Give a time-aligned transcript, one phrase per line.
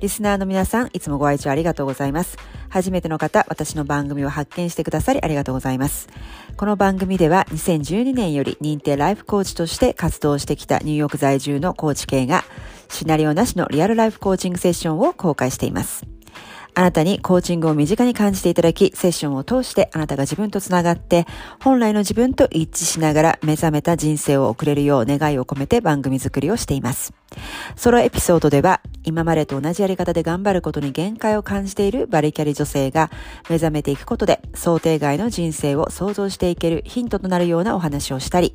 [0.00, 2.38] リスナーの皆さん、いつもご愛聴ありがとうございます。
[2.70, 6.08] 初めての方、私の番組を発見してくださりありがとうございます。
[6.56, 12.44] この番組では2012年より認定ライフコーチとして活動してきたニューヨーク在住のコーチ系が
[12.88, 16.06] シナリオなしのリアルライフコーチングセッションを公開しています。
[16.74, 21.26] あなたにコーチングを身近に感じていただき、セッションを通してあなたが自分とつながって、
[21.62, 27.12] 本来の自分と一致しながら目覚めた人生を送れるよう願いを込めて番組作りをしています。
[27.76, 33.10] ソロエピソードでは、今までと同じやり方で頑張ることに限界を感じているバリキャリ女性が
[33.48, 38.54] 目覚めていくことで想定外の人生を想像していけるヒントとなるようなお話をしたり、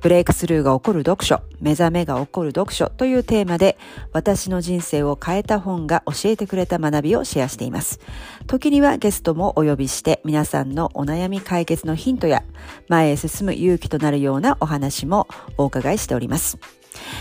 [0.00, 3.76] ブレイクスルーが起こる読書、目覚めが起こる読書というテーマで
[4.12, 7.98] 私の人生を変えた本が教えてくれた学びをシェアしています。
[8.46, 12.42] 時にはゲストもお呼びして皆さんのお悩み解決のヒントや
[12.88, 15.26] 前へ進む勇気となるようなお話も
[15.56, 16.58] お伺いしております。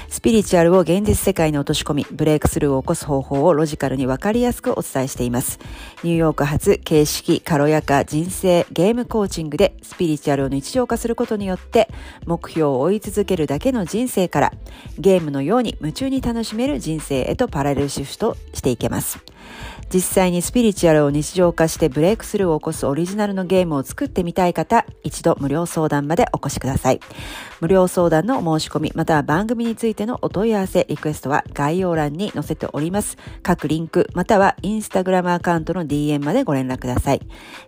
[0.09, 5.59] スピリチュアルを現実世界に落とし込み、ブレイクスルーを起こす方法をロジカルにわかりやすくお伝えしています。
[6.03, 11.89] ニューヨーク発形式、軽やか、人生、ゲームコーチングでスピリチュアルを日常化することによって
[12.25, 14.53] 目標を追い続けるだけの人生から
[14.97, 19.19] ゲームのように夢中に楽しめる人生へとパラレルシフトしていけます。
[19.93, 27.01] 実際にスピリチュアルを日常化してブレイクスルーを起こすオリジナルのゲームを作ってみたい方、一度無料相談までお越しください。
[27.59, 33.17] 無料相談の申し込み、または番組についてのお問い合わせ、リクエストは概要欄に載せております。
[33.43, 37.19] 各リンク、またはインスタグラムアカウントの DM までご連絡ください。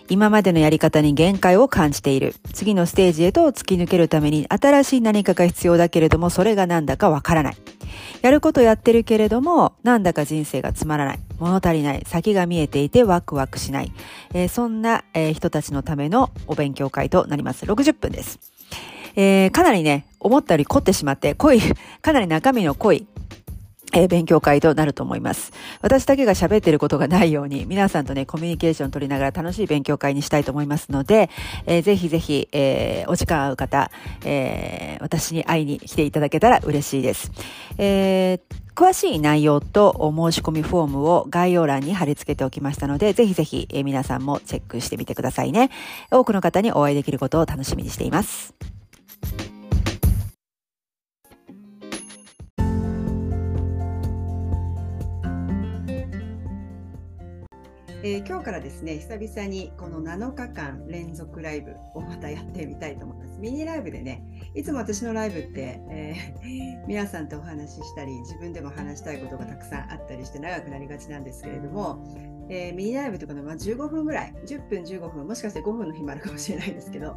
[0.09, 2.35] 今までのやり方に限界を感じている。
[2.53, 7.57] 次のステージへと突き抜けるために新しい何かが必要だけれども、それが何だかわからない。
[8.22, 11.19] やることやってるけれども、なんだか人生がつまらない。
[11.39, 12.03] 物足りない。
[12.06, 13.91] 先が見えていてワクワクしない。
[14.33, 17.66] えー、そんな、えー、人たちのためのお勉強会となります。
[17.66, 18.39] 60分です。
[19.16, 21.62] えー、かなりね、思ったより凝ってしまって、濃い、
[22.01, 23.07] かなり中身の濃い
[23.93, 25.51] え、勉強会となると思います。
[25.81, 31.29] 私だけが喋ってることがないように、皆さんとね、コミュニケーション取りながら楽しい勉強会にしたいと思いますので、
[31.65, 33.91] えー、ぜひぜひ、えー、お時間合う方、
[34.25, 37.31] えー、私に会いに来ていただけたら嬉しいです。
[37.77, 45.69] えー詳しい内容とお申し込みフォームを概要欄に貼り付けておきましたので、ぜひぜひ、え皆さんもチェックしてみてくださいね。
[46.09, 48.56] 多くの方にお会いできることを楽しみにしています。
[58.05, 63.39] えー、今日からですね、久々にこの7日間連続ライブをまたやってみたいと思います。
[63.39, 64.21] ミニライブでね、
[64.53, 72.03] いつも私のライブって、えー、 皆さんとお話ししたり、自分でも話したいことがたくさんあったりして長くなりがちなんですけれども、
[72.50, 77.15] えー、ミニライブとかの、まあ、15分ぐらい、10分15分、もしかして5分の日もあるかもしれないですけど、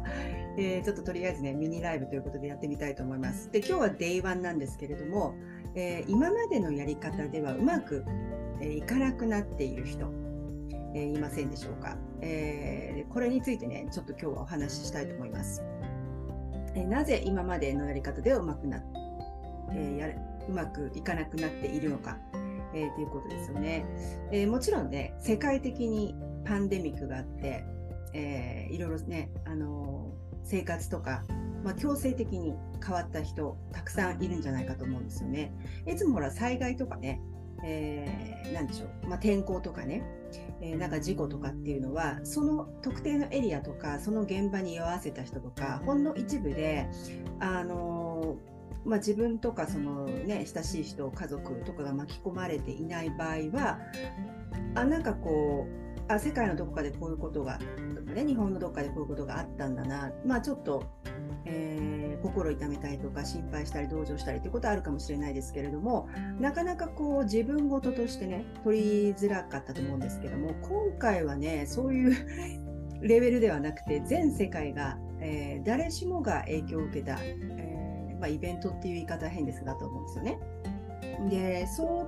[0.57, 3.51] えー、ちょっととりあえずね、ミニライブということでやってみたいと思います。
[3.51, 5.35] で、今日は Day1 なんですけれども、
[5.75, 8.05] えー、今までのやり方ではうまく、
[8.61, 10.09] えいかなくなっている人、
[10.97, 15.61] えー、いませんでしょうか、えー、これについてね、ちょっと今日はお話ししたいと思います。
[16.75, 18.83] えなぜ今までのやり方ではうまくなっ、
[19.71, 20.07] えー、や
[20.47, 22.17] うまくいかなくなっているのか、
[22.73, 23.85] えー、ということですよね、
[24.31, 26.15] えー、もちろんね、世界的に
[26.45, 27.63] パンデミックがあって、
[28.13, 30.11] えー、いろいろね、あの
[30.43, 31.23] 生活とか、
[31.63, 35.53] まあ、強制的に変わった人、たくさんいるんじゃないかと思うんですよね。
[35.85, 37.21] いつもほら、災害とかね、
[37.63, 40.03] えー、でしょう、まあ、天候とかね、
[40.61, 46.87] えー、なんか事故とかっていうのは、その特定のエリアとか、その現場に居合わせた人とか、ほんの一部で、
[47.39, 53.79] あのー、まあ、自分とかその、ね、親しい人、家族とかが巻き込まれていない場合は、
[54.75, 57.59] あなんかこうあ、世界のどこかでこういうことが、
[58.13, 60.83] ね、日本のどこかでこういうことがあったんだな、まあ、ちょっと、
[61.45, 61.86] えー、
[62.27, 66.09] 心痛めたりとか心配したり同情したりということはあるかもしれないですけれども
[66.39, 72.15] なかなかこう自分事としてね取りづらかったと思うんですけども今回はねそういう
[73.01, 80.39] レベルではなくて全世界が、えー、誰しもが影響を受けた、えー、まあ、イベントっていう言い方は変ですがと思うんですよね。
[81.29, 82.07] でそ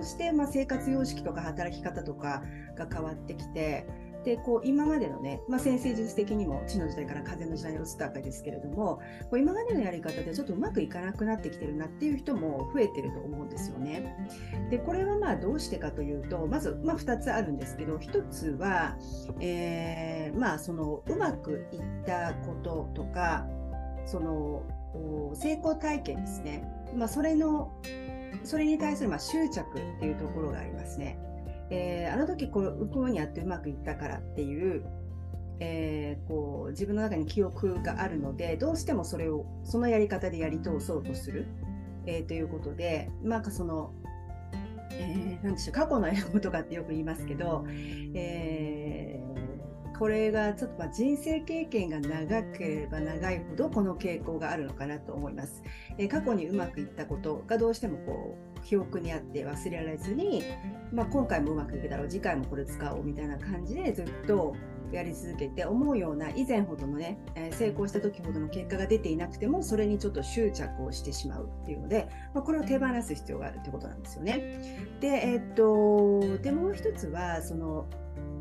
[0.00, 2.42] うして、まあ、生活様式とか働き方とか
[2.76, 3.86] が変わってきて
[4.24, 9.00] でこう今までのね、まあ、先生術的にも地の時代から風の時代に移ったわけですけれども
[9.30, 14.14] こう今までのやり方でちょっとうまくいかなくなってきてるなっていう人も増えてると思うんですよね。
[14.70, 18.96] でこれはまあどうしてかというとまず、まあ、2つあるんですけど1つは、
[19.40, 23.46] えー、まあそのうまくいったこととか
[24.04, 24.62] その
[25.34, 26.64] 成功体験ですね、
[26.94, 27.72] まあ、それの
[28.42, 31.18] それに対するま執着っていうところがありますね。
[31.70, 34.84] えー、あの時こうこうにやってうまくいったからっていう,、
[35.60, 41.46] えー、こう自分の中に記憶があるのでどうしてもそれをそのやり方でやり通そうとする、
[42.06, 43.92] えー、ということでなんかその、
[44.92, 48.69] えー、なんでしょう過去の英語とかってよく言いますけど、えー、
[50.00, 55.62] これがちょっとまあ人生経験が長ければ長いほどこの傾向があるのかなと思います。
[55.98, 60.42] え、過去にうまくいったことがどうしてもこう記憶にあって忘れられずに、
[60.90, 64.56] まあ、今回もうまくいくだろう次回もこれ使おうみたいな感じでずっと
[64.90, 74.96] やり続けて思うような以前ほどのね、え、成功した時ほどの結果が出ていなくてもそれにちょっと執着をしてしまうっていうので、まあ、これを手放す必要があるってことなんですよね。
[75.00, 77.86] で,、えー、っとでもう一つはその、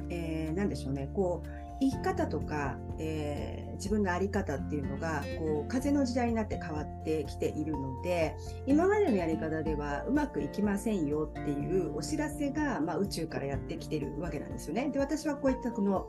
[0.09, 1.49] えー、何でしょうねこう
[1.81, 8.35] 生き方とか、えー、自分の在り方っていうのがこう風の時代になって変わってきているので
[8.65, 14.89] 今までのやり方ではうまくいきませんよっていうお知らせが、まあ、宇宙からやってきてるわけなんですよね。
[14.91, 16.07] で私はこういったこの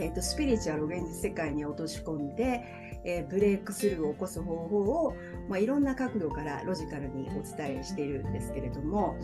[0.00, 2.62] えーと、スピリチュアルを現実世界に落とし込んで、
[3.04, 5.14] えー、ブレイクスルーを起こす方法を、
[5.48, 9.16] まあ、いろんな角度からロジカルにお伝えしているんですけれども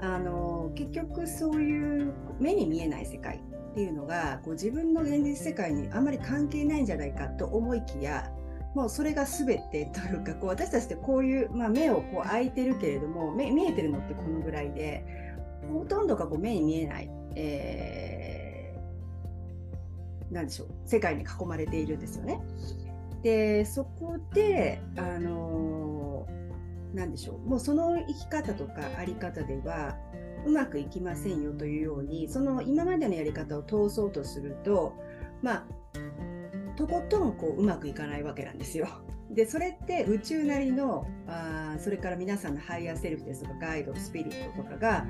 [0.00, 8.30] あの結局そういう目に見えない世界っていうのがこう自分の現実世界にあんまり関係ないんじゃないかと思いきや
[8.74, 15.04] もうそれが全てというかこう私たちってこういう、まあ、目をこう開いてるけれども目見えてるのってこのぐらいで
[15.72, 22.40] ほとんどがこう目に見えない、えー、なんでしょう世界に囲まれているんですよね。
[23.22, 29.96] でそこであのー、なんでしょうもうその生き方とかあり方では
[30.46, 34.94] うまくいきませんよというようにその今までのやり方を通そうとすると
[35.42, 35.64] まあ
[36.76, 38.86] とことんこううまくいかないわけなんですよ。
[39.30, 45.06] でそれって宇宙なりのあそれから皆さんのハイヤーセルフですとかガイドスピリットとかが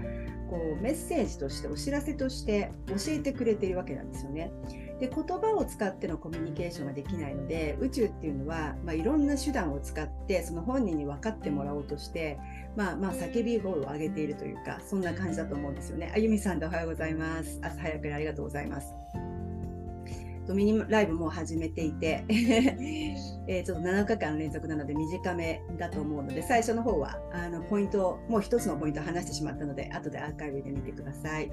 [0.50, 4.50] こうメッセージとしてお知らせとして教えてくれているわけなんですよね。
[5.00, 12.38] で言葉を使ってのコミュニケーションができないので宇宙っていうのは、まあ、いろんな手段を使ってその本人に分かってもらおうとして
[12.76, 16.12] まあまあ叫び声を上げているというかそんな感じだと思うんですよね。
[16.14, 17.60] あゆみさんでおはようございます。
[17.62, 18.94] 朝早くにありがとうございます。
[20.54, 22.24] ミニライブも始めていて
[23.48, 31.50] え、ちょっと7日間連続なので短めだと思うので最初の方はあのポイントもう一つのポイントを話してしまったので後でアーカイブで見てください。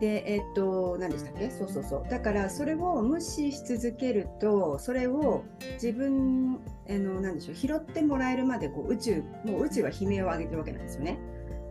[0.00, 1.50] で、えっと、何でしたっけ？
[1.50, 2.06] そうそうそう。
[2.10, 11.18] だから、それを無視し続けると、それを自分、あの、何でしょう、拾ってもらえるまで、こう、宇宙、もう宇宙は悲鳴を上げてるわけなんですよね。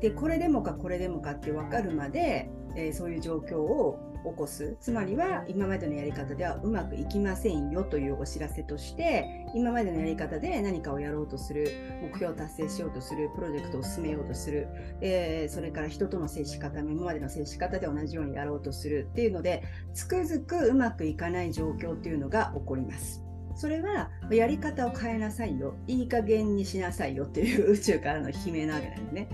[0.01, 3.99] で、これでもかこれでもかって分かるまで、えー、そういう状況を
[4.31, 14.67] 起こすつまりは今までのやり方ではうまくいきませんよというお知らせとして今までのやり方で何かをやろうとする目標を達成しようとするプロジェクトを進めようとする、
[15.01, 19.63] えー、それから人との接し方今までの接し方で同じようにやろうとするっていうので
[19.93, 23.25] つくづくうまくいかない状況っていうのが起こります。
[23.55, 29.29] それはやり方を変えなさいよいい加減にしなさいよっていう宇宙からの悲鳴なわけなんですね。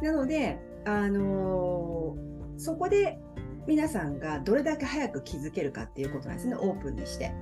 [0.00, 3.18] なので、あのー、そこで
[3.66, 7.32] 皆さんがどれだけ早く気づけるかっていうことなんですね、オープンにして。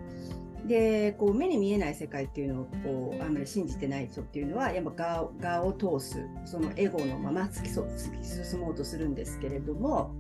[0.67, 10.15] でこう目に見えない世界っていうのをこうあんまり信じてない人っていうのはやっぱ側を通すそのエゴのまま突き進もうとするんですけれども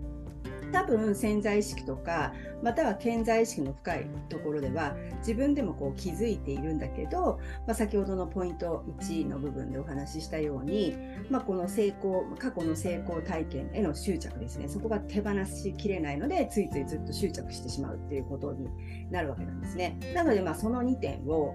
[0.72, 10.96] 多分潜在意識とかまたは潜在意識の深いところでは自分でもこう気づいているんだけど、まあ、先ほどのポイント1の部分でお話ししたように、
[11.30, 18.68] まあ、この成功過去の成功体験への執着ですねそこが手放しきれないのでついついずっと執着してしまうっていうことに
[19.10, 19.98] なるわけなんですね。
[20.14, 21.54] なのでまあその2点を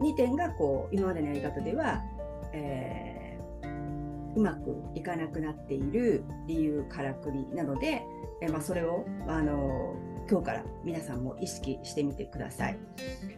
[0.00, 2.02] 2点がこう今までのやり方では、
[2.52, 3.19] えー
[4.36, 8.02] うまくいかなくなっている理由からくりなので、
[8.40, 9.94] えまあ、それをあの
[10.30, 12.78] 今日から皆さんも意識してみてください、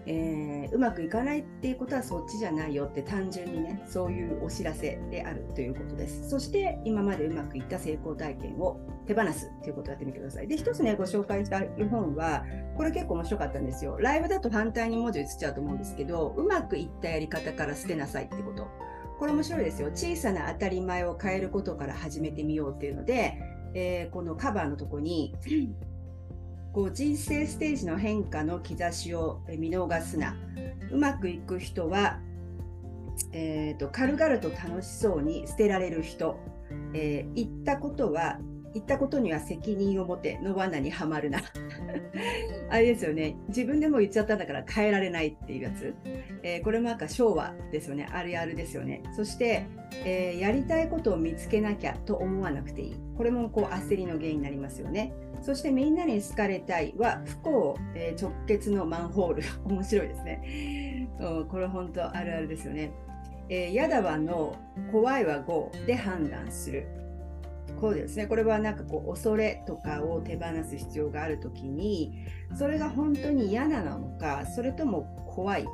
[0.04, 6.28] えー、うまくいかないっていうことはそっちじゃないよって単純にねそういうお知らせであるということです。
[6.28, 10.49] そして今までうまくいった成功体験を手放すということをやってみてください。
[10.49, 12.44] で一つねご紹介した絵本は
[12.76, 13.96] これ結構面白かったんですよ。
[13.99, 18.68] ライブだと反対に文字映っちゃうと思うんですけどうまくいったやり方から捨てなさいってこと。
[19.19, 19.90] これ面白いですよ。
[19.95, 23.38] 小さな当たり前を変えることから始めてみようっていうので、
[23.75, 25.35] えー、このカバーのとこに、
[26.73, 30.37] こう人生ステージの変化の兆しを見逃すな。
[30.90, 32.19] うまくいく人は、
[33.33, 36.38] えーと、軽々と楽しそうに捨てられる人。
[36.95, 38.38] えー、言ったことは
[38.75, 41.41] 言ったことには責任を持ての罠にはまるな。
[42.71, 43.37] あれですよね。
[43.49, 45.95] 自分でも言っちゃったんだから変えられないっていうやつ、
[46.43, 48.09] えー、これもなんか昭和ですよね。
[48.11, 49.02] あるあるですよね。
[49.14, 49.67] そして、
[50.05, 52.97] えー、やりたいことを見つけなきゃと思わなくていい。
[53.17, 55.12] これもこう焦りの原因になりますよね。
[55.43, 59.43] そしてみんなに好かれたいは不幸、えー、直結のマンホール。
[59.67, 62.93] 面白いですね、うん、これ本当あるあるですよね。
[63.49, 64.57] えー、やだわの
[64.91, 66.87] 怖いは5で判断する。
[67.81, 68.26] こうですね。
[68.26, 75.02] これはなんかこう恐れとかを手放す必要がある時にそれが本当に嫌なのかそれとも
[75.35, 75.66] 怖い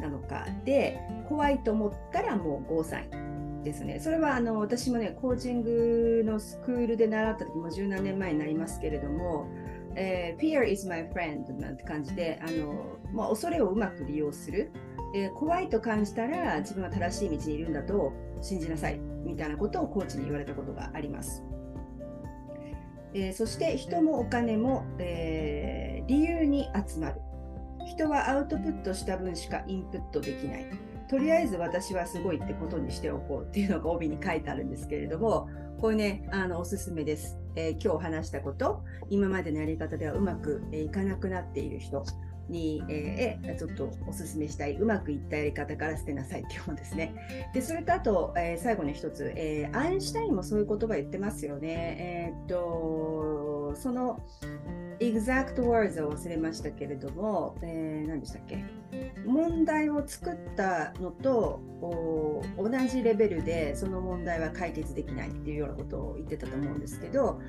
[0.00, 3.98] なのかで怖いと思ったらもうゴーサインですね。
[4.00, 9.48] それはあの私もねコーチングのスクールで習った時も十何年前になりますけれども、
[9.96, 14.70] えー、Fear is my friend なんて感じであの、まあ、恐れをうまく利用する、
[15.14, 18.12] えー、怖いと感じたら自分は正しい道にいるんだと
[18.42, 21.42] 信じなさいみたいなことをコーチに言われたことがあります。
[23.14, 27.20] えー、そして人もお金も、えー、理由に集まる。
[27.86, 30.66] 人はアウトプットした分しかインプットできない。
[31.08, 35.48] とりあえず私はすごいってことにしておこうっていうのが帯に書いてあるんですけれども、
[35.80, 42.04] これね、あのおすすめです、えー、今日話したこと、今までのやり方ではうまくいかなくなっている人、
[42.48, 47.14] に、えー、ちょっとおすすめしたいうまくいったやり方から捨てなさいっていう本ですね。
[47.52, 52.30] でそれとあと、えー、最後に一つ、えー、アインシュタインもそういう言葉言ってますよね。
[52.30, 54.20] えー、っとその
[55.00, 58.64] exact words を忘れましたけれども、えー、何でしたっけ？
[59.26, 61.60] 問題を作ったのと
[62.56, 67.40] 同じレベルでその問題は解決できないっていうようなことを言ってたと思うんですけど、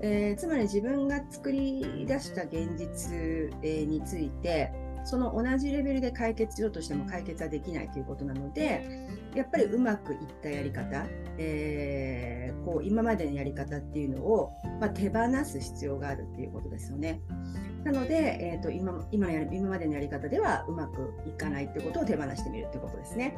[0.00, 3.14] えー、つまり自分が作り出した現実、
[3.62, 4.72] えー、について
[5.04, 11.06] その同じレベルで解決しようとしても解決はできないということなのでやっぱりうまくいったやり方、
[11.38, 17.20] えー、こう今までのやり方っていうのを、まあ、手放す必要があるっていうことですよね。
[17.84, 23.36] なので、えーと、今今のや今までのやり方ではうまくいかないってことを手放してみるってことですね。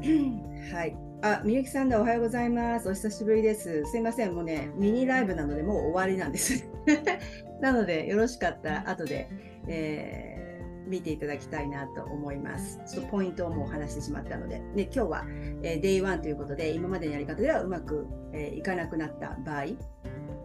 [0.72, 1.11] はい。
[1.24, 2.88] あ、みゆきさんだ、おはようございます。
[2.88, 3.84] お久しぶりです。
[3.84, 6.68] すいません、もうね、ミニライブなので、もう終わりなんです。
[7.62, 9.28] なので、よろしかったら、後で、
[9.68, 12.80] えー、見ていただきたいなと思います。
[12.88, 15.24] ちょっとポイントをもう話してしまったので、で今日は、
[15.62, 19.66] えー、Day1 ということで、今までのやり方ではうまく、えー、いかなくなった場合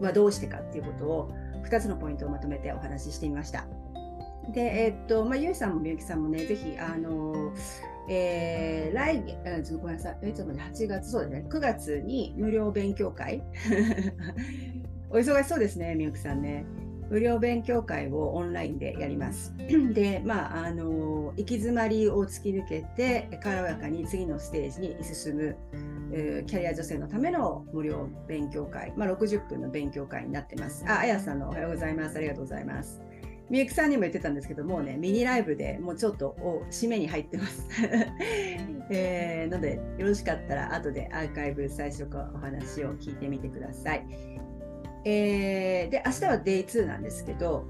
[0.00, 1.30] はどうしてかっていうことを、
[1.64, 3.66] 2つのポイントをまとめてお話ししてみました。
[4.52, 7.52] で、え、っと、まあ、ゆいさんもみゆきさんもね、ぜひ、あの
[8.10, 13.42] えー、来月、ごめんなさい、えちょっと待って、8月、そうですね、9月に無料勉強会
[15.10, 16.64] お忙しそうですね、みゆきさんね。
[17.10, 19.54] 無料勉強会をオンラインでやります。
[19.94, 25.56] で、まあ、あの、行き詰まりを突き抜けて、軽やかに次のステージに進む、
[26.12, 30.84] えー、キャリア女性のための無料勉強会、まあ、60分の勉強会になってます。
[30.86, 32.18] あ、あやさんのおはようございます。
[32.18, 33.00] ありがとうございます。
[33.50, 36.36] みゆきさんにも言ってたんですけどもうねミニライブでもうちょっと
[36.70, 37.66] 締めに入ってます、
[38.90, 44.06] えー、のでよろしかったら後でアーカイブ最初からお話を聞いてみてください、
[45.04, 47.66] えー、で明日は Day2 なんですけど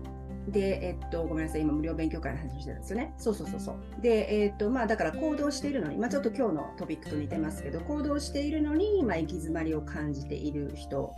[0.50, 3.12] で、えっと、ごめんなさい、今、無料勉強会の話をしてたんですよね。
[3.18, 4.02] そうそうそうそう。
[4.02, 11.14] で、えっと、まあ、だから行動しているのに、まあ、ちょっと今日のトピックと似てますけど、行動しているのに、まあ、行き詰まりを感じている人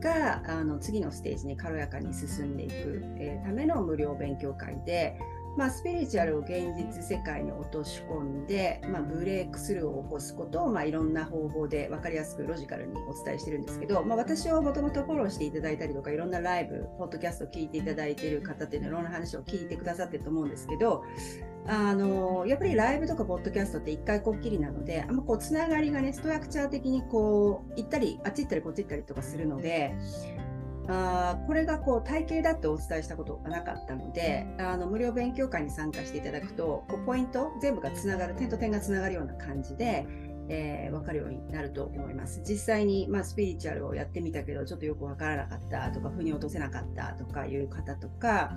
[0.00, 5.18] があの次のステージに軽やかに進んでいく、え、ための無料勉強会で
[5.56, 21.04] まあ、スピリチュアルを現実世界に落とし込んで、まあ、ブレイクスルーを起こすことを、まあ、いろんな方法で分かりやすくロジカルにお伝えしてるんですけど、まあ、私をもともとフォローしていただいたりとかいろんなライブポッドキャストを聞いていただいている方っていうのいろんな話を聞いてくださってると思うんですけど
[21.66, 29.94] あのやっぱりライブとかポッドキャストって一回こっきりなのであんまこうつながりがねストラクチャー的にこう行ったりあっち行ったりこっち行ったりとかするので
[30.88, 40.06] あこれがこう体系だってお伝えしたことがなかったのであの無料勉強会に参加していただくとこうポイント全部がつながる点と点がつながるような感じで、
[40.52, 42.42] えー、分かるようになると思います。
[42.44, 48.52] 実際に、まあ、スピリチュアルをやってみたけどちょっとよく分からなかったとか腑に落とせなかったとかいう方とか、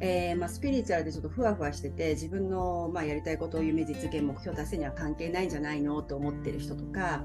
[0.00, 7.22] えー、まあ、スピリチュアルでちょっとふわふわしてて自分の、まあ、やりたいことを夢実現目標達成には関係ないんじゃないのと思ってる人とか、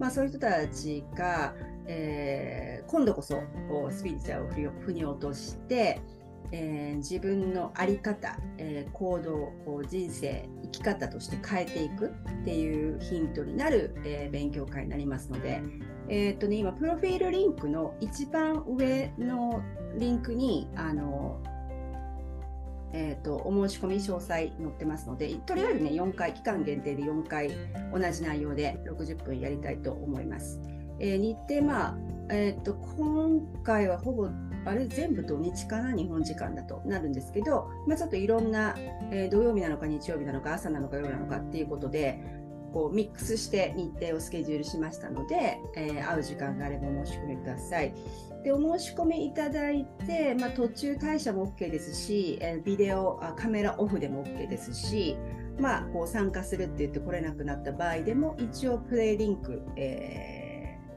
[0.00, 1.54] まあ、そういう人たちが
[1.90, 3.42] えー、今度こそ
[3.90, 6.02] スピリチュアルを腑に落として、
[6.52, 12.08] えー、自分の在り方、えー、行動人生生き方として変えていく
[12.42, 15.62] っていうヒントになる、えー、勉強会になりますので、
[16.08, 19.62] え、っとね、今プロフィールリンクの一番上の
[19.98, 21.42] リンクにあの
[22.92, 27.50] えーと、お申し込み詳細載ってますので、とりあえずね、4回、期間限定で4回、
[27.92, 30.60] 同じ内容で60分やりたいと思います。
[31.00, 31.96] えー、日程、まあ
[32.30, 34.28] えーと、今回はほぼ
[34.64, 38.74] あれ全部土日かな日本時間だとなるんですけど、まあ、ちょっといろんな、
[39.10, 42.20] えー、土曜日なのか日曜日なのか朝なのか夜なのかっていうことで
[42.72, 47.94] こうミックスして日程をスケジュールしましたので、えー、会う時間があればお申し込みください。
[48.44, 55.16] でお申し込みいただいて、まあ、途中退社も OK ですし、えー、ビデオあカメラオフでも OK ですし、
[55.58, 60.37] まあ、こう参加するって言って来れなくなった場合でも一応プレイリンク、えー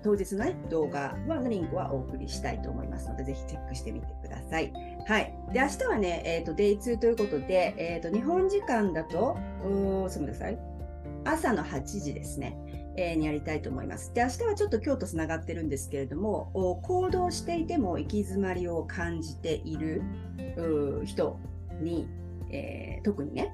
[0.03, 4.72] 当日の、ね、動画はリンクはお送りしたいと思いますので、ぜひチェックしてみてください。
[5.08, 5.34] はい。
[5.53, 10.59] で、明日はね、えっ、ー、と、デイ2ということで、えっ、ー、と、日本時間だと、うすみません。
[11.24, 12.57] 朝の8時ですね。
[12.98, 14.14] えー、にやりたいと思います。
[14.14, 16.51] で、明日はちょっと今日とつながってるんですけれども、
[16.83, 20.01] 行動していても行き詰まりを感じている
[21.05, 21.40] 人
[21.79, 22.09] に、
[22.50, 23.53] えー、特にね、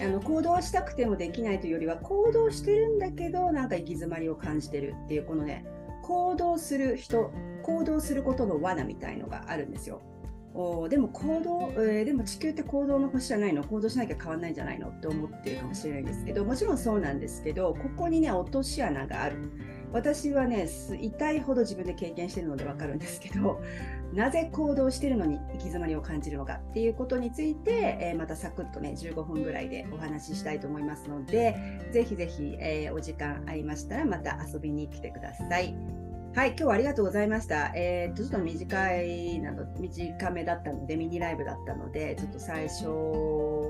[0.00, 5.64] あの行動したくてもできないというよりは行動してるんだけどなんか行き詰まりを感じてるっていうこのね
[6.02, 10.02] 行動する人行動することの罠みたいのがあるんですよ。
[10.56, 13.64] おでも行動、えー、でも地球って行動の星じゃないの？
[13.64, 14.88] 行動しなきゃ変わんないんじゃないの？
[14.88, 19.36] って思ってるかもしれないんですけどもちろんそうなんですけどここにね落とし穴がある。
[19.92, 20.68] 私はね
[21.00, 23.60] 痛いほど自分で経験してるので分かるんですけど
[24.14, 31.56] なぜ行動してるのに行き詰まりを感じるのかっていうことについて、えー、またサクッとね15分ぐらいでお話ししたいと思いますので
[31.92, 35.74] ぜひぜひ、えー、お時間ありましたらまた遊びに来てください。
[36.34, 37.70] はい、今日はありがとうございました。
[37.76, 42.86] えー、と、ちょっと短いなの、短めだったので、ミニライブだったので、ちょっと最初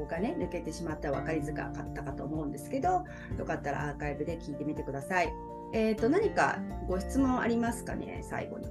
[0.09, 3.05] がね、抜けてしまったら分かりづらかったかと思うんですけど、
[3.37, 5.31] よかったらアーカイブで聞いてみてください。
[5.75, 8.67] えー、っと、何かご質問ありますかね、最後に。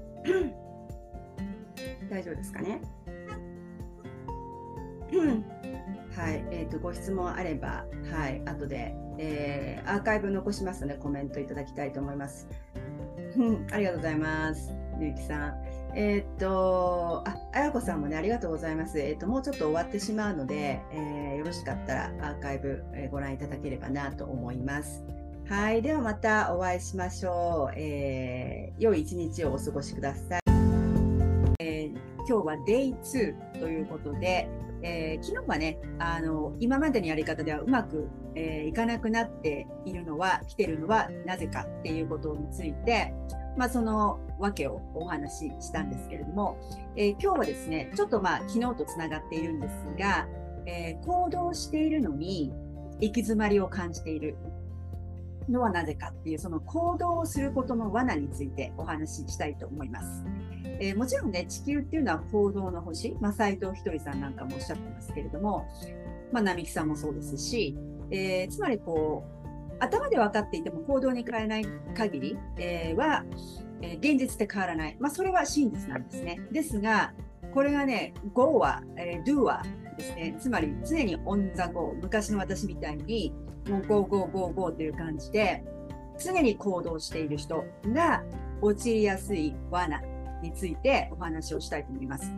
[2.10, 2.82] 大丈夫ですかね？
[6.16, 12.48] はい、えーと、ご質問あれば、はい、後で、えー、アーカイブ残しますのでコメントいただきたいと思います。
[13.72, 14.72] ありがとうございます。
[15.00, 15.56] ゆうきさん。
[15.96, 19.00] えっ、と、あ、あやこさんもね、ありがとうございます。
[19.00, 25.04] えっ、と、もうちょっと終わってしまうので、えー、よろしかったらアーカイブ、えー、ご覧いただければなと思います。
[25.50, 27.80] はい、ではまたお会いしましょう。
[27.80, 30.43] えー、良い一日をお過ごしください。
[32.28, 34.48] 今日は Day2 ということで、
[34.82, 43.14] えー、昨日はねあの今までのやり方ではうまく、えー、いかなくなっているのは来てるのはなぜかっていうことについて、
[43.58, 46.58] まあ、その訳をお話ししたんですけれども、
[46.96, 50.28] えー、今日はですねちょっとまあ昨日とつながっているんですが、
[50.66, 52.54] え行動しているのに
[53.02, 54.38] 行き詰まりを感じている
[55.50, 60.24] のはなぜかっていうその行動をすることの罠についてお話ししたいと思います。
[60.84, 65.65] えー、もちろんね、地球っていうのは行動の星、まあ、藤ひとりさんなんかもおっしゃってますけれども、
[66.34, 67.78] まあ、並木さんもそうですし、
[68.12, 71.65] えー、つまりこう、頭で分かっていても行動に変えない
[71.96, 73.24] 限り、えー、は、
[73.82, 74.98] え現実って変わらない。
[75.00, 76.41] まあ、それは真実なんですね。
[76.52, 77.13] ですが、
[77.54, 79.63] これがね、Go は、え Do は
[79.98, 83.34] ですね、つまり常に On the Go、昔の私みたいに、
[83.69, 85.63] もう Go, Go, Go, Go という感じで、
[86.22, 88.24] 常に行動している人が
[88.62, 90.02] 陥りやすい罠。
[90.44, 92.32] についてお話をしたいと思います。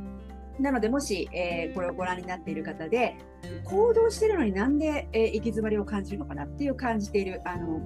[0.60, 3.18] なので、もし、えー、これをご覧になっている方で、
[3.66, 7.82] 行動してるのになんで、えー、行き詰まりを感じるのかなっていう感じているあの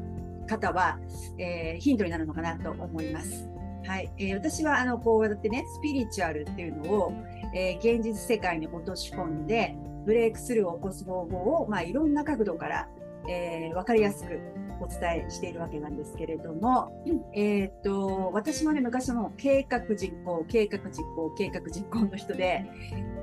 [0.47, 0.99] 方は、
[1.39, 3.49] えー、ヒントになるのかなと思います。
[3.85, 7.13] はい、えー、私はあのこうやってね、スピリチュアルっていうのを、
[7.55, 12.89] え、現実世界に落とし込んで、ブレイクスルーを起こす方法を、まあ、いろんな角度から、
[13.27, 14.39] え、分かりやすく
[14.81, 16.91] お伝えしているわけなんですけれども、
[17.33, 22.65] えっ、と、私もね、昔の計画実行、計画実行、計画実行の人で、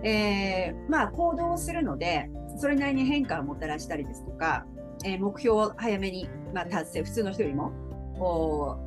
[0.03, 4.66] えー、まあ、行動するので、それなりに変化をもたらしたりですとか、
[5.05, 7.73] えー、目標を早めに、まあ、達成、普通の人よりも、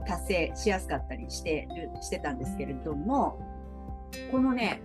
[0.08, 3.40] 達成しやすかったりしてる、してたんですけれども、
[4.32, 4.82] このね、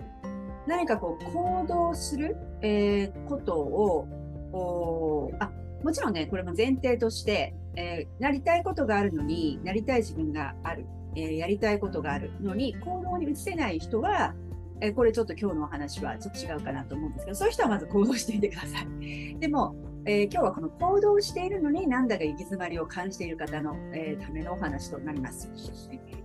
[0.67, 5.51] 何かこう行動する、え、ことを、あ、
[5.85, 14.35] もちろんね、これも前提として、えー、なりたいことがあるのに、なりたい自分がある、えー、やりたいことがあるのに、行動に移せない人は、
[14.81, 19.37] えー、これちょっと今日のお話はちょっと違うかなと思うんですけど、そういう人はまず行動してみてください。
[19.39, 25.51] でも、え今日はこの行動しているのになんだか行き詰まりを感じている方の、えためのお話となります。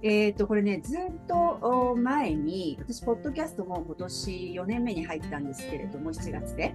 [0.01, 6.73] えっ、と、これね、ずっと前に、私、ポッドキャストも今年4年目に入ったんですけれども、7月で。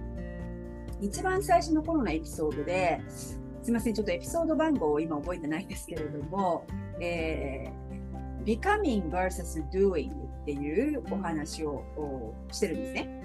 [1.01, 6.65] 一番最初の頃のエピソードで、すみません、ちょっとエピソード番号を今覚えてないんですけれども、
[6.99, 11.83] えー、becoming versus doing っていうお話を
[12.51, 13.23] してるんですね。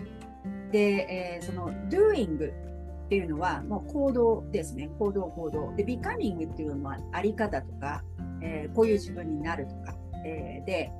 [0.73, 4.89] で、えー、その doing っていうのはもう行動ですね。
[4.99, 5.75] 行動行動。
[5.77, 8.03] で、becoming っていうのはあり方とか、
[8.41, 10.91] えー、こういう自分になるとか、えー、で、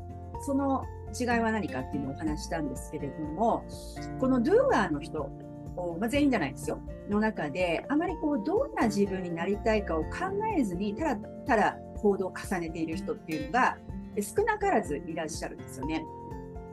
[0.43, 0.85] その
[1.19, 3.65] 違いは何かっていうのをお話したんですけれども、
[4.21, 5.31] この doer の人
[5.81, 10.09] こうまあ、全員じゃないですよ、の中で、あまりこう、どんな自分になりたいかを考
[10.59, 11.17] えずに、ただ
[11.47, 13.79] ただ行動を重ねている人っていうのが、
[14.21, 16.05] 少なからずいらっしゃるんですよね。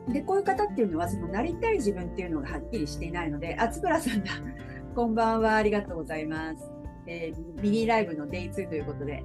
[0.08, 4.30] で、こういう方っていうのは、そのなりたい自分っていうのがはっきりしていないので、あつぶらさんだ、
[4.94, 6.70] こんばんは、ありがとうございます。
[7.06, 9.24] えー、ミニライブの Day2 ということで、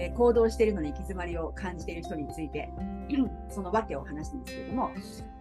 [0.00, 2.70] えー、行動しているのに行き詰まりを感じている人について、
[3.50, 4.90] その訳を話すんですけども、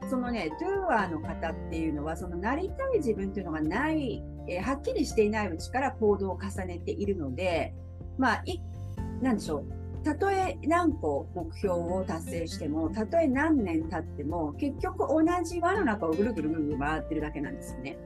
[0.10, 7.74] そのね、ドゥーアーの方っていうのは、そのなりたい自分っていうのがない、えー、はっきりしていないうちから行動を重ねているので、
[8.18, 8.60] まあ、い、
[9.22, 10.04] なんでしょう。
[10.04, 17.98] たとえ何個目標を達成しても、たとえ何年経っても、結局同じ輪の中をぐるぐるぐるぐる回ってるだけなんですよね。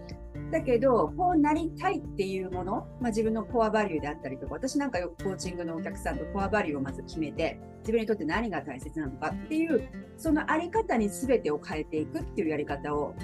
[0.53, 13.15] だけど、こうなりたいっていうもの、まあ、自分のコアバリューであったりとか、私なんかよくコーチングのお客さんとコアバリューをまず決めて、自分にとって何が大切なのかっていう、そのあり方に全てを変えていくっていうやり方を、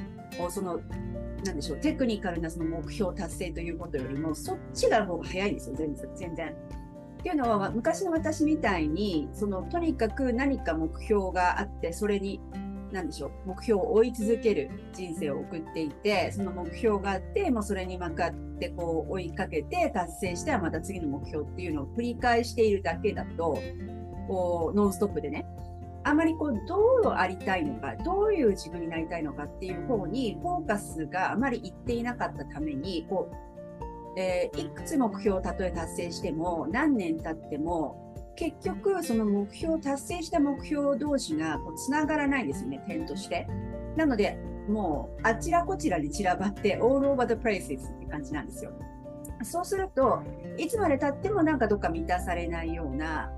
[0.50, 0.80] その、
[1.46, 6.10] なんでしょう、テクニカルなその目標達成ということよりも、そっちが方が早いんですよ、全然。
[6.16, 6.56] 全然
[7.20, 12.42] っていうのは、昔の私みたいに、その、とにかく何か目標があって、それに
[12.92, 23.58] なんでしょう、目標を追い続ける人生を送っていて、その目標があって、もうそれに向かってこう追いかけて達成してはまた次の目標っていうのを繰り返しているだけだと、
[24.28, 25.46] こうノンストップでね、
[26.04, 33.50] あまりこうどうありたいのか、どういう自分になりたいのかっていう方にフォーカスがあまりいっていなかったために、こう
[34.18, 38.09] えー、いくつ目標をたとえ達成しても、何年経っても、
[38.40, 43.46] 結局、その目標、達成した目標同士がこうつながらないんですよね、点として。
[43.98, 44.38] なので、
[44.70, 48.72] もう、あちらこちらに散らばって、all over the places って感じなんですよ。
[49.44, 50.24] そうすると、
[50.58, 53.30] いつまで経ってもなんかどっか満たされないような、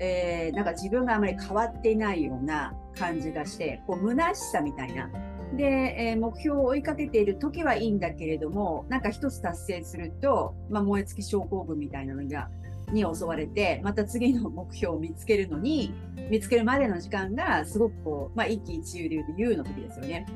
[0.00, 5.10] えー、なんか自分があまり変わっていないような感じがして、こう、虚しさみたいな。
[5.54, 12.48] で、えー、目標を追いかけている時はいいんだけれども、なんか一つ達成すると、まあ、燃え尽き症候群みたいなのが
[12.92, 15.94] に襲われて、また次の目標を見つけるのに、
[16.30, 20.26] 見つけるまでの時間がすごくこう、まあ、一喜一憂で言うの時ですよね。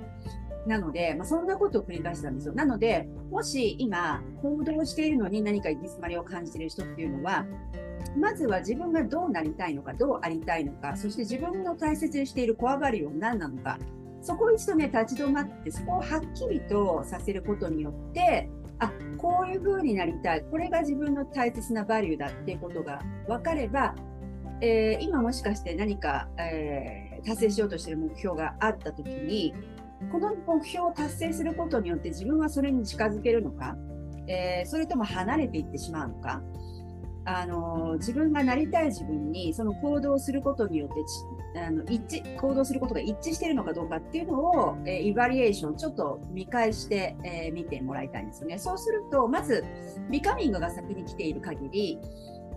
[0.67, 2.55] なので、まあ、そんなことを繰り返してたんですよ。
[2.55, 7.47] なので、もし今、行動しているのに何か行き詰まりを感じている人っていうのは、
[8.19, 13.79] まずは自分がどうなりたいのか、どうありたいのか、そして自分の大切にしているコアバリューは何なのか、
[14.23, 20.43] そこを一度ね、立ち止まって、そこをはっきりとさせることによって、あこういう風になりたい。
[20.51, 23.95] これが自分の大切なバリューだっていうことが分かれば、
[24.61, 29.55] えー、今もしかして何か、えー、達成しようとしている目標があった時に
[30.11, 33.77] この目標を達成することによって自分はそれに近づけるのか、
[34.27, 36.43] えー、それとも離れていってしまうのか
[37.25, 40.89] あの自分がなりたい自分にその行動することによっ
[41.55, 48.59] てあの一致行動することが一致しているのかどうかっていうのを、えー、イバリエーションちょっと見返して、えー、見てもらいたいんですよね。
[48.59, 49.65] そうするとまず
[50.11, 51.99] ビカミングが先に来ている限り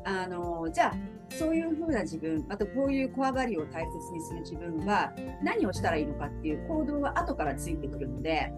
[0.05, 0.93] あのじゃあ
[1.29, 8.53] そういうふうな自分またこういうコアバリューを大切にする自分は何をしたらいいのかっていう行動は後からついてくるので。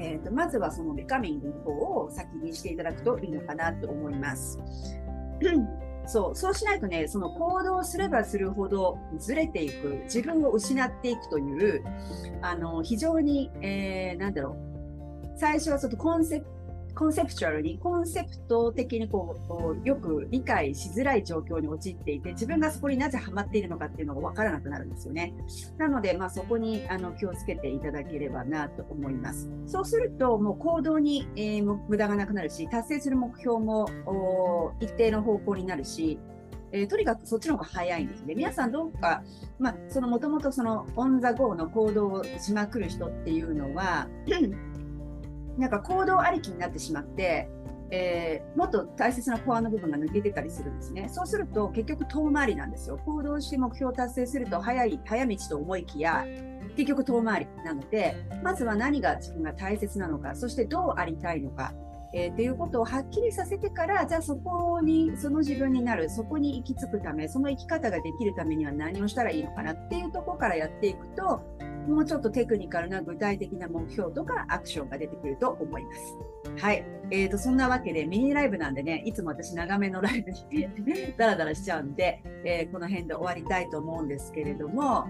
[0.00, 4.58] えー、とまずはそのビカミングの方を先にしていただくといいのかなと思います。
[6.06, 11.84] そう、そうしないとね、その行動すればするほどずれていく、自分を失っていくという、
[12.42, 16.46] あの、非常に、えー、なんだろう、最初はちょっとコンセプ
[16.94, 19.36] コンセプチュアルに、コンセプト的にこ
[19.84, 25.34] うよく理解しづらい状況に陥っていて、自分がそこになぜハマっているのかっていうのが分からなくなるんですよね。
[25.76, 29.50] なので、まあ、そこにあの気をつけていただければなと思います。
[29.66, 33.88] そうすると、もう行動に、えー、無駄がなくなるし、達成する目標も
[34.80, 36.18] 一定の方向になるし、
[36.72, 38.34] えー、とにかくそっちの方が早いんですね。
[38.34, 39.22] 皆さんどうか、
[39.60, 44.08] まあ、そのもともとそのオンザゴーの行動をしまくる人っていうのは、
[45.58, 47.48] なんか行動ありきになってしまって、
[47.90, 51.08] えー、もっと大切なコアの部分が抜けてたりするんですね。
[51.10, 52.98] そうすると結局遠回りなんですよ。
[53.04, 56.24] 行動して目標を達成すると早い、早道と思いきや、
[56.76, 61.72] 結局遠回りなので、まずは何が自分が大切なのか、そしてどうありたいのか、
[62.12, 71.42] えー、っていうことをはっきりさせてから、じゃあそこに、その自分になる、そこに行き着くため、その生き方ができるためには何をしたらいいのかなっていうとこからやっていくと、
[71.86, 76.16] もうちょっとテクニカルな具体的な目標とかアクションが出てくると思います。
[76.58, 76.84] はい。
[77.10, 80.68] えーと、そんなわけでミニライブなんでね、いつも私長めのライブに
[81.18, 85.06] ダラダラしちゃうんで、えー、この辺で終わりたいと思うんですけれども、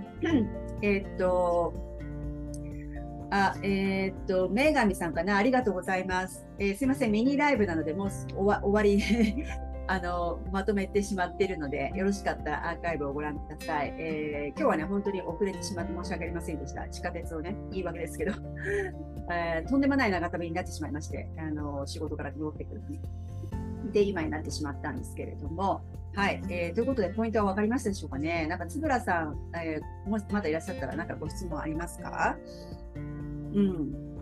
[0.83, 1.73] えっ、と、
[3.31, 5.37] あ、えー、っと、女神さんかな？
[5.37, 6.47] ありがとうございます。
[6.59, 9.03] えー、すいません、ミニライブなので、もう終わり
[9.87, 13.95] あの、まとめてしまっているので、よろしかったらアーカイブをご覧ください。
[13.99, 16.89] えー、今日はね、本当に遅れてしまって申し訳ありませんでした。
[16.89, 18.33] 地下鉄をね、言い訳ですけど、
[19.31, 23.01] えー、とんでもない長旅になってしまいまして、あの、仕事から戻ってくるに。
[23.93, 25.83] で、今になってしまったんですけれども、
[26.15, 28.47] はい、えー、ということで、ポイントは分かりましたでしょうかね。
[28.47, 32.37] なんか、つぶらさん、えー、もしまだいらっしゃったら、なんかご質問ありますか？
[32.95, 34.14] うん。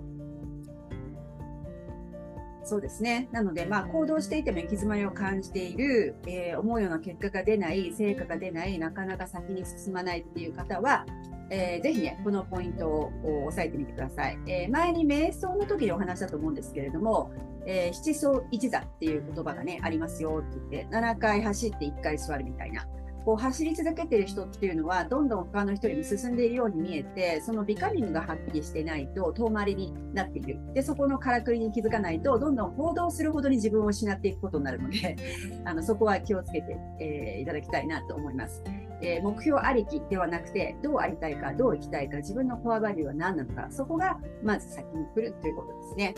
[2.64, 3.28] そうですね。
[3.32, 11.04] なので、まあ、行動していても行き詰まりを感じている、えー、思うような結果が出ない、成果が出ない、なかなか先に進まないっていう方は、
[11.50, 13.10] えー、ぜひね、このポイントを
[13.46, 14.38] 押さえてみてください。
[14.46, 17.32] えー、前に瞑想の時にお話したと思うんですけれども、
[17.66, 22.86] えー、七層一座っていう言葉がね、ありますよって言って、7回走って1回座るみたいな。
[23.24, 35.16] こう走り続けてる人っていうのはどんどん他の人より進んでいるように見えてそのビカミングがはっきりしてないと遠回りになっているでそこのからくりに気づかないとどんどん行動するほどに自分を失っていくことになるので
[35.64, 38.62] あのそこは気をつけて、えー、いただきたいなと思います。
[39.04, 46.14] えー、目標ありきではなくてどうありたいかどう生きたいか自分のコアバリューは何なのかそこがまず先に来るということですね。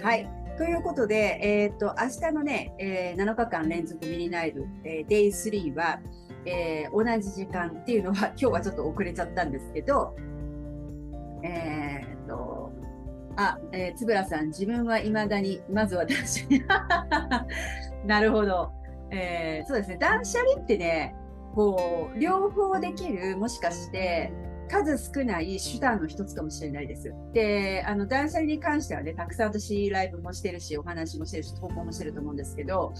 [0.00, 6.00] はいということで、えー、っと明日のね、えー、7日間連続ミニライブ、えー、Day3 は
[6.48, 10.16] えー、同じ時間っていうのは 今日はちょっと遅れちゃったんですけど、
[11.42, 12.72] えー、っと、
[13.36, 17.46] あ、えー、つぶらさん、自分は未だに、まずは断捨離。
[18.04, 18.72] なるほど。
[19.10, 21.14] えー、そうですね、断捨離ってね、
[21.54, 24.32] こう、両方できる、もしかして、
[24.68, 27.12] 数少ない手段の一つかもしれないです。
[27.32, 32.92] で、あの、断捨離に関してはね、たくさん私、ライブもしてるし、お話もしてるし、投稿もしてると思うんですけど、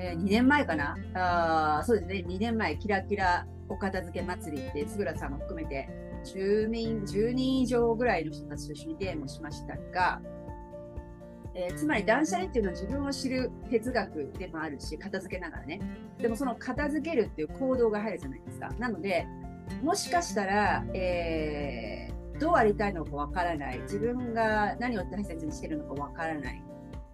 [0.00, 0.96] えー、2年前かな？
[1.14, 5.90] あそうですね、2年前、キラキラお片付け祭りって、すぐらさんも含めて、
[6.24, 10.22] 10人、10人以上ぐらいの人たちと一緒にゲームをしましたが、
[11.54, 15.80] えー、つまり断捨離っていうのは自分を知る哲学でもあるし、片付けながらね。
[16.18, 18.70] でもその片付けるっていう行動が入るじゃないですか。
[18.78, 19.26] なので、
[19.82, 23.80] もしかしたら、えー、どうありたいのかわからない。
[23.80, 26.64] 自分が何を大切にしてるのかわからない。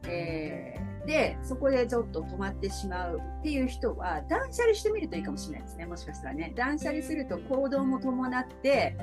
[0.07, 5.87] えーでそこでちょっと止まってしまうっていう人は断捨離してみるといいかもしれないですね。
[5.87, 6.53] もしかしたらね。
[6.57, 8.97] 断捨離すると行動も伴って、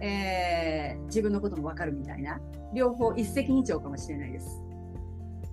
[0.00, 2.40] えー、自分のことも分かるみたいな。
[2.74, 4.60] 両方一石二鳥かもしれないです。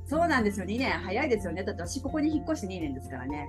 [0.05, 0.65] そうなんですよ。
[0.65, 0.91] 2年。
[0.99, 1.63] 早いですよね。
[1.63, 3.47] だって私ここに引っ越して2年ですからね。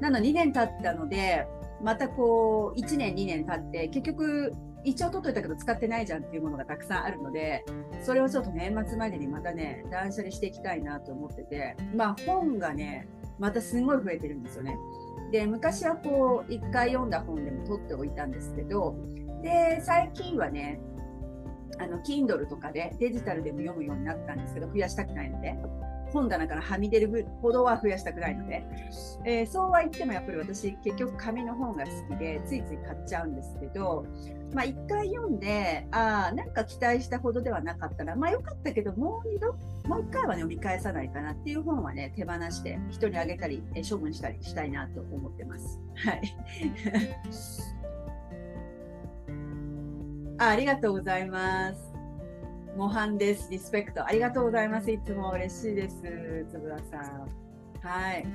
[0.00, 1.46] なの2年経ったので
[1.82, 7.64] またこう1年2年経って結局一応取っといたけど使ってないじゃんっていうものがたくさんあるので、
[8.02, 14.76] それをちょっと年末までにまたね、断捨離していきたいなと思ってて、まあ本がね、またすごい増えてるんですよね。
[15.32, 18.96] で、昔はこう、一回読んだ本でも取っておいたんですけど、
[19.42, 20.80] で、最近はね、
[21.78, 25.56] あの、Kindle とかでデジタルでも読むようになったんですけど、増やしたくないので。
[26.12, 28.64] 本棚からはみ出るほどは増やしたくないので、
[29.24, 34.06] えー、そうは言ってもやっぱり私結局紙の本が好きでついつい買っちゃうんですけど、
[34.52, 39.52] まあ、1回読んでああなんか期待したほどではなかったらまあよかったけどもう2度
[39.88, 45.80] もう1回は、ね、読み返さないかなっていう本はね手放して人にあげたり、え処分したりしたいなと思ってます。
[45.96, 46.36] はい。
[50.38, 51.89] あありがとうございます。
[52.76, 53.48] 模範です。
[53.50, 54.06] リスペクト。
[54.06, 54.90] ありがとうございます。
[54.90, 55.96] いつも嬉しいです。
[56.50, 57.28] つぶらさん。
[57.82, 58.26] はい。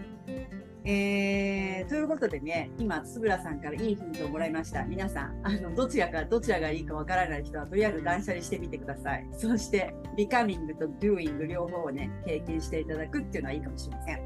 [0.88, 4.84] えー、ということでね、今、つぶらさんからいいヒントをもらいました。
[4.86, 9.28] 皆さん、あのどちらかどちらがいいかわからない人は、とりあえず断捨離してみてください。
[9.34, 14.20] そして、ビカミングとドゥーイング両方をね、経験していただくっていうのはいいかもしれません。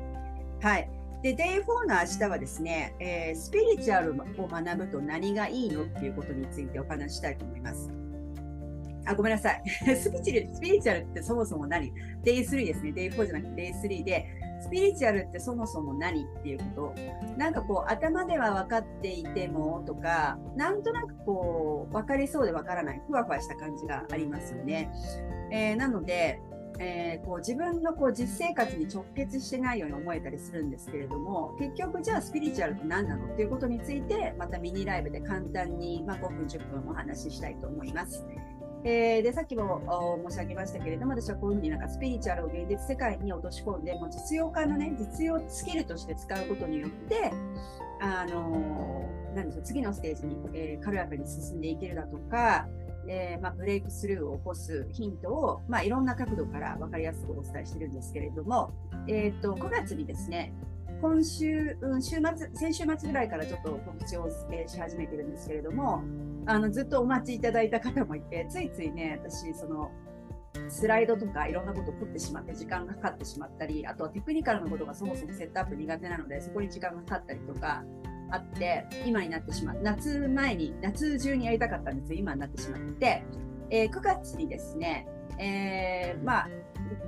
[0.62, 0.90] はい。
[1.22, 7.99] で、Day4 の明日はですね、えー、スピリチュアルを学ぶと何がいいのっていうことについてお話したいと思います。
[9.10, 9.64] あ、ごめんなさい。
[9.96, 11.92] スピリスピリチュアルってそもそも何
[12.24, 12.92] ?Day3 ですね。
[12.92, 14.26] Day4 じゃなくて Day3 で、
[14.62, 16.96] スピリチュアルってそもそも何っていうこと
[17.38, 24.92] なんかこう頭では分かっていてもとかなんとなくこう分かりそうで分からないふわふわした感じがありますよね。
[25.52, 26.42] えー、なので、
[26.80, 38.26] えー、こう自分のこう実生活に直結してないように思えたりするんですけれども結局じゃあスピリチュアルって何なのっていうことについてまたミニライブで簡単に、まあ、5分10分お話ししたいと思います。
[38.84, 47.32] えー、でさっきも申し上げましたけれども私はこういうふうになんかスピリチュアルを現実世界に落とし込んでもう実用化のね実用スキルとして使うことによって
[48.02, 52.68] あのー、なんでしょう次のステージに、えー、軽やかに進んでいけるだとか、
[53.10, 58.72] えーまあ、ブレイクスルーを起こすヒントを、まあ、いろんな角度から分かりやすくお伝えしてるんですけれども、
[59.10, 60.54] えーと、と9月にですね
[61.02, 66.04] 今週、うん、週末、先週末ぐらいからちょっと告知を、え、し始めてるんですけれども、
[66.50, 69.92] あのずっとお待ちいただいた方もいて、ついついね、私、その、
[70.68, 77.84] スライドとかいろんなことを取ってしまって時間がかかってしまったり、あとはテクニカルのことがそもそもセットアップ苦手なので、そこに時間がかかったりとか
[78.32, 79.80] あって、今になってしまう。
[79.84, 83.24] 夏前に、夏中にやりたかったんですよ、今になってしまって、
[83.70, 86.48] えー、9月にですね、えー、まあ、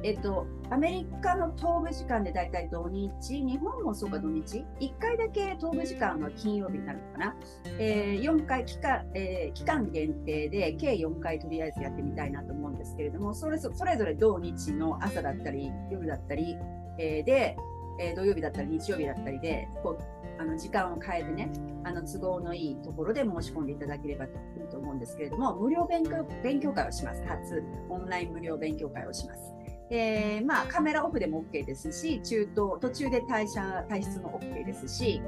[0.03, 7.35] えっと、アメリカの東部時間でだいたい土日、日本もそうか土日、1回だけ東部時間は金曜日になるのかな、
[7.79, 16.57] えー、4回期間、えー、期間限定で計4回とりあえずやってみたいなと思うんですけれども、それそれぞれ土日の朝だったり、夜だったり、
[16.97, 17.57] えー、で、
[18.01, 21.51] えー、土曜日だったり日曜日だったりで、こうあの時間を変えてね、
[21.83, 24.31] あの都合のいいところで申し込んでいただければいい
[24.71, 27.23] と思うんですけれども、無料勉強勉強会をします。
[27.27, 29.53] 初、オンライン無料勉強会をします。
[29.91, 35.21] えー、まあ、カメラオフでも OK ですし、中東、途中で退社、退出も OK ですし、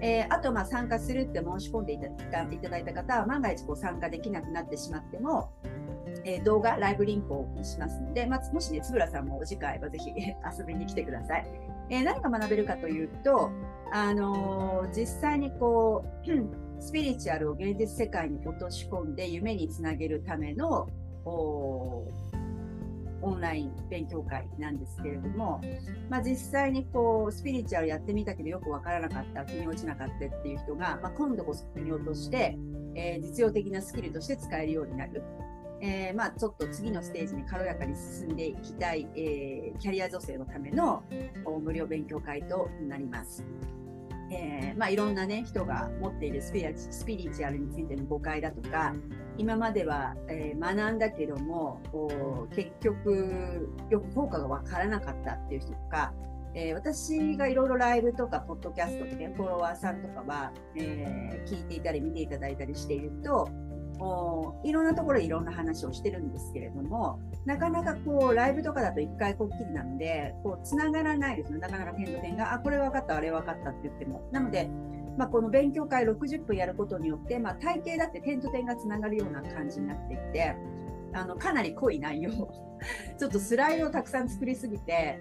[0.00, 5.52] えー、あと、まあ、参加するって申し込んでいたいただいた方は、万が一こう参加できなくなってしまっても、
[6.24, 11.71] え、動画、ライブリンクをしますので、まあ、もしね、つぶらさんもお時間あればぜひ遊びに来てください。
[11.92, 13.50] えー、何が学べるかというと、
[13.92, 20.88] あのー、実際にこう、スピリチュアルを現実世界に落とし込んで夢につなげるための、
[21.24, 22.08] オ
[23.36, 25.60] ンライン勉強会なんですけれども、
[26.08, 32.58] まあ、実際にこうスピリチュアルやってみたけどよくわからなかった腑に落ちなかったっていう人が、まあ、今度こそ腑に落として、
[32.96, 35.22] えー、実用的なスキルとして使えるようになる。
[35.84, 41.02] えー、まあ、ちょっと次のステージに軽やかに進んでいきたい、えー、キャリア女性のための
[41.60, 43.44] 無料勉強会となります。
[44.30, 48.94] えー、まあ、いろんな、ね、人が持っているスピリスピリチュアルについての誤解だとか
[49.36, 51.82] 今までは、えー、学んだけども
[52.54, 56.14] 結局よく効果が分からなかったっていう人とか、
[56.54, 63.50] えー、私がいろいろライブとかポッドキャストでフォロワーさんとかは、え聞いていたり見ていただいたりしていると
[64.64, 71.58] いろんなところでいろんな話をしてるんですけれどもなかなかこうライブとかだと1回こっきりなのでこうつながらないですね。
[71.58, 74.28] なかなか点と点があこれ分かったあれ分かったって言っても。
[74.32, 74.68] なので、
[75.16, 80.56] まあ、この勉強会60分やることによって、まあ、体系だって点と点がつながるような感じになっていて
[81.12, 82.30] あのかなり濃い内容
[83.18, 85.20] ちょっとスライドをたくさん作りすぎて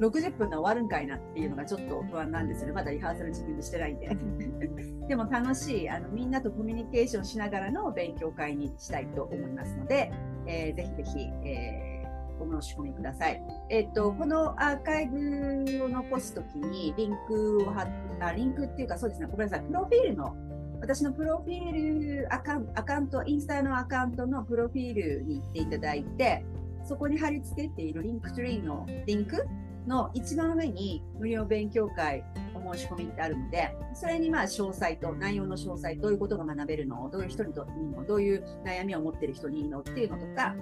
[0.00, 2.72] 60分で終わるんかいなっていうのがちょっと不安なんですよね。
[2.72, 4.16] まだリハーサル自分でしてないんで。
[5.08, 10.10] でも楽しいあの、みんなとコミュニケーションしながらの勉強会にしたいと思いますので、
[10.46, 13.42] えー、ぜひぜひ、えー、お申し込みください。
[13.70, 20.36] えっ、と、このアーカイブを残すときにリンクを貼ったリンクっていうかそうですね、ごめんなさい、プロフィールの
[20.80, 26.44] 私のプロフィールアカアカウント、インスタのアカウントのプロフィールに行っていただいて、
[26.84, 29.46] そこに貼り付けている Linktree のリンク
[29.86, 40.54] の一番上に無料勉強会お申し込みってあるので、それにまあ詳細と内容の詳細、どういうことが学べるのどういう人にといいのどういう悩みを持ってる人にいいのっていうのとか、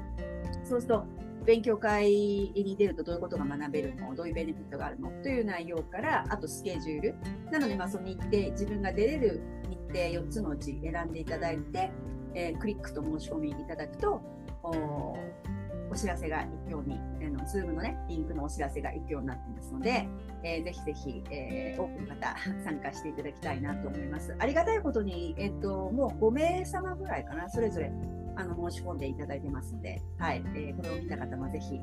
[0.64, 1.04] そうすると
[1.44, 7.14] 勉強会に出るとどういうことが学べるのどういうベネフィットがあるのという内容から、あとスケジュール。
[7.50, 11.90] なので、まあその日程、自分が出れる日程4つのうち選んでいただいて、
[12.34, 14.22] えー、クリックと申し込みいただくと、
[15.92, 20.08] お知らせが行くように、あの Zoom のね、リンクのお知らせが行くようになっていますので、
[20.42, 24.34] えー、ぜひぜひ、えー、多くの方参加していただきたいなと思います。
[24.38, 27.92] ありがたいことに、えっと、もう5名様ぐらいかな、それぞれ
[28.36, 31.78] あの申し込んでいただいてますので、はい、えー、これを見た方もぜひ、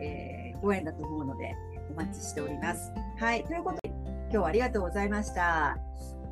[0.00, 1.54] えー、ご縁だと思うので、
[1.90, 2.90] お待ちしております。
[3.18, 3.44] はい。
[3.44, 5.76] ということで、今日はありがとうございました。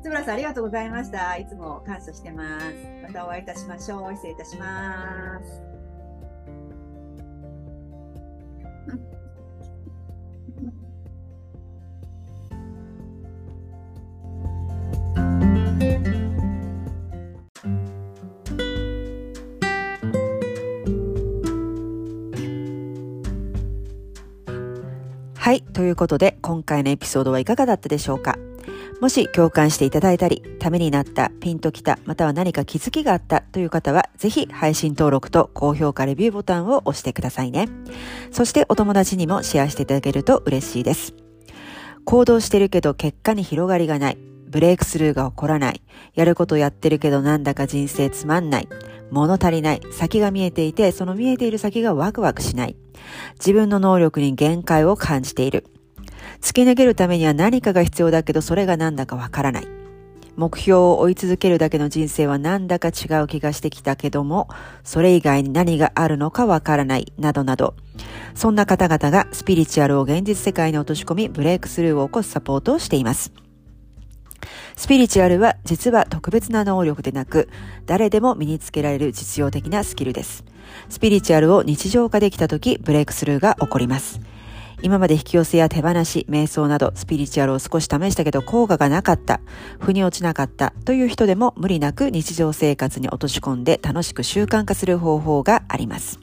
[0.01, 1.37] 津村さん、ありがとうございました。
[1.37, 2.75] いつも感謝してます。
[3.03, 4.13] またお会いいたしましょう。
[4.13, 5.68] 失礼いたします。
[25.35, 25.63] はい。
[25.73, 28.37] ということで、今回のエピソードはいかがだったでしょうか？
[29.01, 37.69] もし共感していただいたり、ためになった、ピンときた、または何か気づきがあったという方は、ぜひ配信登録と高評価レビューボタンを押してくださいね。
[38.31, 41.13] そしてお友達にもシェアしていただけると嬉しいです。
[42.03, 44.17] 行動してるけど結果に広がりがない。
[44.49, 45.81] ブレイクスルーが起こらない。
[46.13, 48.67] やることやってるけどなんだか人生つまんない。
[49.11, 49.81] 物足りない。
[49.91, 52.75] 先が見えていて、その見えている先がワクワクしない。
[53.35, 55.65] 自分の能力に限界を感じている。
[56.41, 59.67] 突き抜けるためには何かが必要だけどそれが何だかわからない。
[60.39, 64.47] 目標を追い続けるだけの人生はなんだか違う気がしてきたけども、
[64.85, 67.75] それ以外に何があるのかわからない、などなど。
[68.35, 73.33] そんな方々がスピリチュアルを現実世界に落とし込み、ブレイクスルーを起こすサポートをしています。
[74.77, 77.49] スピリチュアルは実は特別な能力でなく、
[77.85, 80.45] 誰でも身につけられる実用的なスキルです。
[80.87, 84.21] スピリチュアルを日常化できた時、ブレイクスルーが起こります。
[84.81, 89.41] 今まで引き寄せや手放し、瞑想などスピリチュアルを少し試したけど効果がなかった、
[89.79, 96.19] 腑に落ちなかったという人でも無理なく日常生活に落とし込んで楽しく習慣化する方法があります。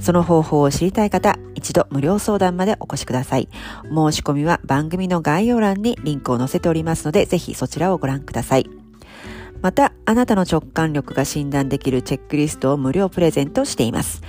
[0.00, 3.48] その方法を知りたい方、一度無料相談までお越しください。
[3.84, 8.70] 申し込みは番組の概要欄にリンクを載せておりますので、ぜひそちらをご覧ください。
[9.60, 14.22] また、あなたの直感力が診断できるチェックリストを無料プレゼントしています。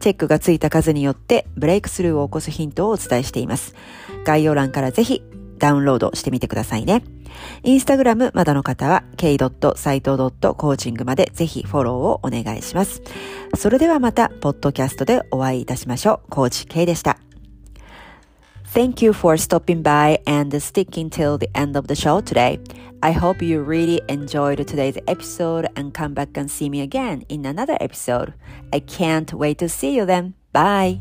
[0.00, 3.74] チェックがついた数によってブレイクスルーを起こすヒントをお伝えしています。
[4.24, 5.22] 概要欄からぜひ
[5.58, 7.02] ダウンロードしてみてくださいね。
[7.62, 13.02] インスタグラムまだの方は k.saito.coaching までぜひフォローをお願いします。
[13.56, 16.30] それではまた、ポッドキャストでお会いいたしましょう。
[16.30, 17.18] コーチ K でした。
[18.74, 22.60] Thank you for stopping by and sticking till the end of the show today.
[23.02, 27.44] I hope you really enjoyed today's episode and come back and see me again in
[27.44, 28.34] another episode.
[28.72, 30.34] I can't wait to see you then.
[30.52, 31.00] Bye!